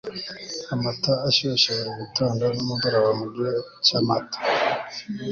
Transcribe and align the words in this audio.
amata 0.73 1.13
ashyushye 1.29 1.69
buri 1.77 1.91
gitondo 2.01 2.43
nimugoroba 2.49 3.09
mugihe 3.19 3.53
cyamata 3.85 4.37